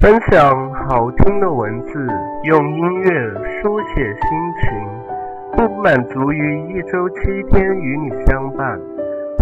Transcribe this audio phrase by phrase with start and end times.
[0.00, 2.06] 分享好听的文字，
[2.44, 3.10] 用音乐
[3.60, 4.70] 书写心情，
[5.56, 8.78] 不满足于一周七天与你相伴。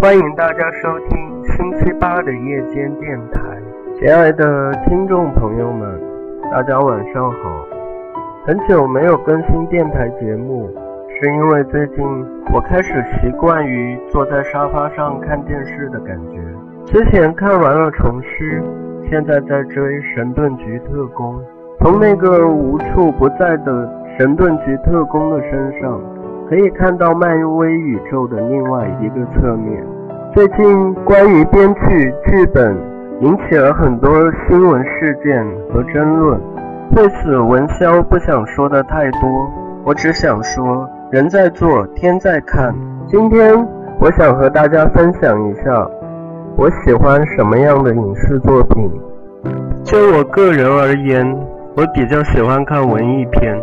[0.01, 3.39] 欢迎大家收听星期八的夜间电台。
[3.99, 6.01] 亲爱的听众朋友们，
[6.51, 7.65] 大家晚上好。
[8.47, 10.71] 很久没有更新电台节目，
[11.21, 12.03] 是因为最近
[12.51, 16.41] 我开始习惯于坐在沙发上看电视的感觉。
[16.87, 18.59] 之前看完了《重师》。
[19.09, 19.83] 现在在追
[20.15, 21.35] 《神盾局特工》，
[21.79, 25.99] 从那个无处不在的神盾局特工的身上，
[26.49, 29.81] 可以看到漫威宇宙的另外一个侧面。
[30.33, 32.75] 最近关于编剧剧本
[33.21, 34.09] 引起了很多
[34.47, 36.39] 新闻事件和争论，
[36.93, 39.49] 对此文潇不想说的太多，
[39.85, 42.75] 我只想说人在做天在看。
[43.07, 43.55] 今天
[44.01, 45.89] 我想和大家分享一下。
[46.57, 48.91] 我喜欢什么样的影视作品？
[49.83, 51.23] 就我个人而言，
[51.75, 53.55] 我比较喜欢看文艺片，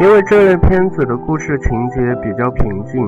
[0.00, 3.00] 因为这类片子的故事情节比较平静，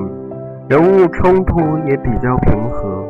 [0.69, 3.03] 人物冲突也比较平和。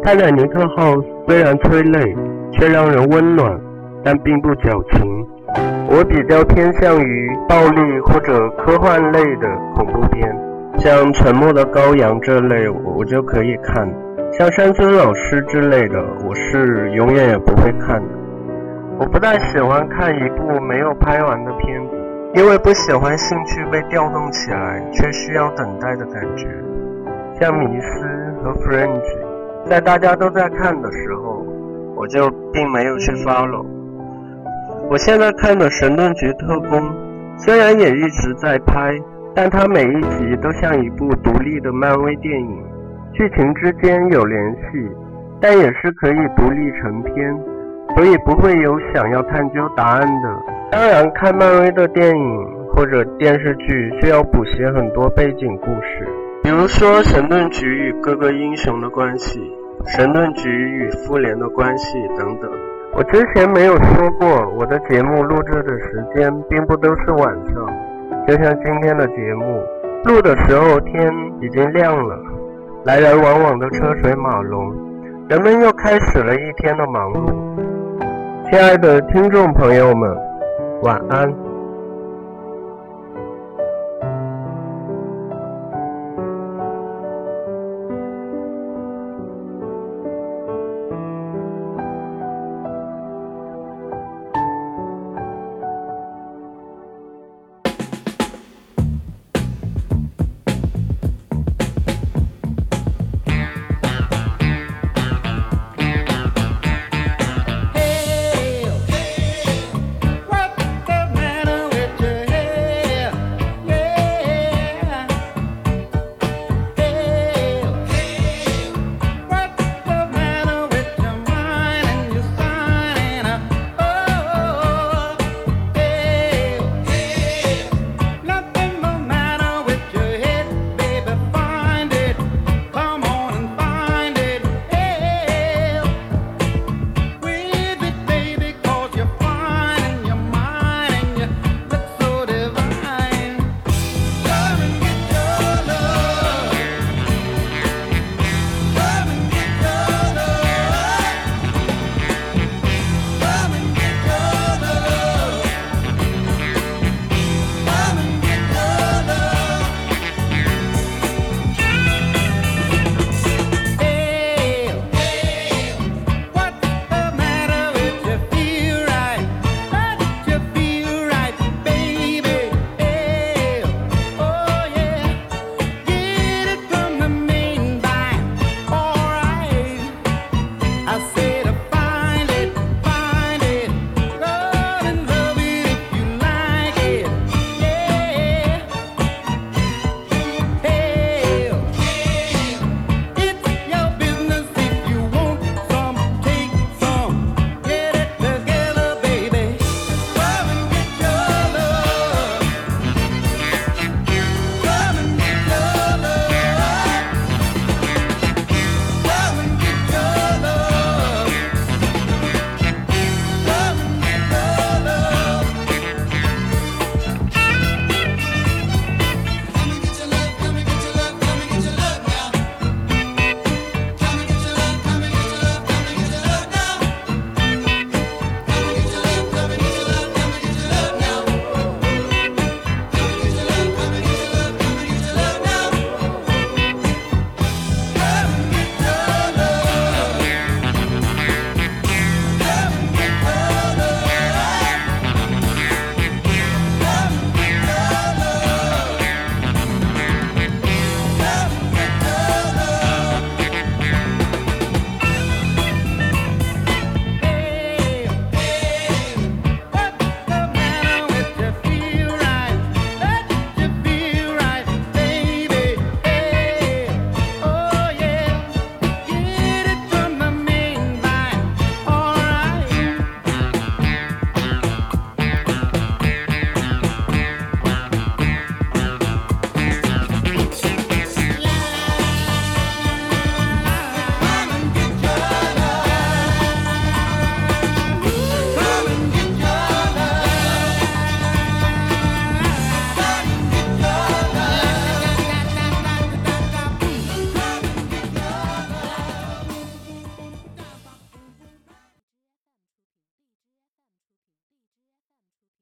[0.04, 0.92] 《泰坦尼克号》
[1.26, 2.14] 虽然催泪，
[2.52, 3.58] 却让人温暖，
[4.04, 5.26] 但并不矫情。
[5.88, 10.30] 我比较偏向于暴力或者科幻类的恐怖片，
[10.76, 13.90] 像《沉默的羔羊》这类，我就可以看。
[14.32, 18.08] 像山村老师之类的，我是永远也不会看的。
[18.98, 21.96] 我不太喜欢看一部没有拍完的片子，
[22.34, 26.46] 因为不喜欢兴趣被调动起来却需要等待的感觉。
[27.40, 28.04] 像《迷失》
[28.42, 29.00] 和《Fringe》，
[29.68, 31.44] 在大家都在看的时候，
[31.96, 33.64] 我就并没有去 follow。
[34.90, 36.80] 我现在看的《神盾局特工》，
[37.38, 38.92] 虽然也一直在拍，
[39.34, 42.62] 但它每一集都像一部独立的漫威电影。
[43.12, 44.88] 剧情之间有联系，
[45.40, 47.36] 但也是可以独立成篇，
[47.96, 50.28] 所以不会有想要探究答案的。
[50.70, 56.06] 当然，看漫威的电影或者电视剧需要补写很多背景故事，
[56.42, 59.40] 比如说神盾局与各个英雄的关系，
[59.86, 62.50] 神盾局与复联的关系等等。
[62.94, 67.66] 我之前没有说过，我的节目录制的时间并不都是晚上，
[68.26, 69.62] 就像今天的节目，
[70.04, 72.16] 录的时候天已经亮了。
[72.84, 74.72] 来来往往的车水马龙，
[75.28, 77.32] 人们又开始了一天的忙碌。
[78.48, 80.16] 亲爱的听众朋友们，
[80.82, 81.47] 晚安。